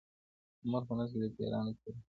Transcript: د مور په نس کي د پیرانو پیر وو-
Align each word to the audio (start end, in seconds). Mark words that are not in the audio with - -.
د 0.59 0.61
مور 0.71 0.83
په 0.87 0.93
نس 0.97 1.09
کي 1.13 1.19
د 1.21 1.25
پیرانو 1.35 1.71
پیر 1.79 1.93
وو- 1.93 1.97